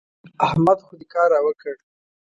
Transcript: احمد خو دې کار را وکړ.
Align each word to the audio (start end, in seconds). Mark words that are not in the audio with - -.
احمد 0.47 0.79
خو 0.85 0.93
دې 0.99 1.05
کار 1.13 1.29
را 1.33 1.39
وکړ. 1.45 1.75